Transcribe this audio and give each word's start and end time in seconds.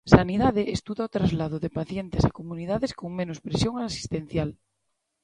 Sanidade 0.15 0.63
estuda 0.77 1.07
o 1.07 1.13
traslado 1.17 1.57
de 1.63 1.73
pacientes 1.79 2.23
a 2.25 2.35
comunidades 2.39 2.91
con 2.99 3.09
menos 3.19 3.41
presión 3.45 3.73
asistencial. 3.89 4.49